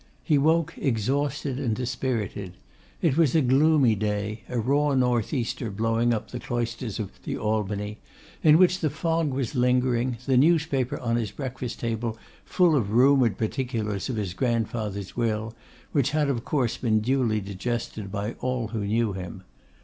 [0.23, 2.53] He woke exhausted and dispirited.
[3.03, 7.37] It was a gloomy day, a raw north easter blowing up the cloisters of the
[7.37, 7.99] Albany,
[8.41, 13.37] in which the fog was lingering, the newspaper on his breakfast table, full of rumoured
[13.37, 15.53] particulars of his grandfather's will,
[15.91, 19.43] which had of course been duly digested by all who knew him.